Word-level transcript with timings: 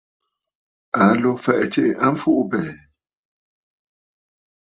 Aa 1.01 1.13
lǒ 1.21 1.31
fɛ̀ʼ̀ɛ̀ 1.43 1.67
tsiʼi 1.71 1.99
a 2.05 2.07
mfuʼubɛ̀ɛ̀. 2.13 2.75